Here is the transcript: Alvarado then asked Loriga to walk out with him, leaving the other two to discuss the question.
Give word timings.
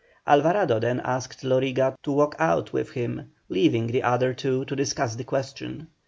Alvarado 0.25 0.79
then 0.79 0.99
asked 1.01 1.43
Loriga 1.43 1.95
to 2.01 2.11
walk 2.11 2.35
out 2.39 2.73
with 2.73 2.89
him, 2.93 3.29
leaving 3.49 3.85
the 3.85 4.01
other 4.01 4.33
two 4.33 4.65
to 4.65 4.75
discuss 4.75 5.13
the 5.13 5.23
question. 5.23 5.89